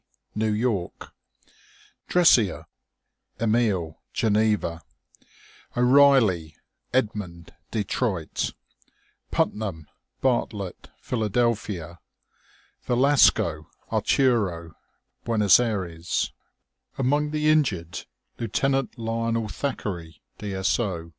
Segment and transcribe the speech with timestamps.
[0.33, 1.11] New York
[2.07, 2.65] Dressier,
[3.39, 4.81] Emil Geneva
[5.77, 6.55] O'Reilly,
[6.91, 8.53] Edmund Detroit
[9.29, 9.85] Putnam,
[10.19, 11.99] Bartlett Philadelphia
[12.87, 14.73] Velasco, Arturo
[15.23, 16.33] Buenos Aires
[16.97, 18.05] Among the injured,
[18.39, 21.09] Lieutenant Lionel Thackeray, D.S.O.